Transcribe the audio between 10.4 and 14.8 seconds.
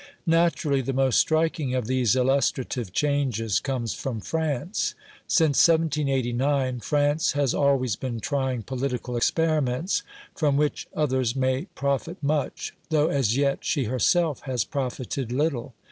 which others may profit much, though as yet she herself has